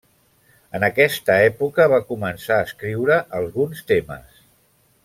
En 0.79 0.85
aquesta 0.87 1.35
època 1.49 1.87
va 1.93 2.01
començar 2.13 2.59
a 2.61 2.67
escriure 2.71 3.21
alguns 3.43 3.89
temes. 3.93 4.43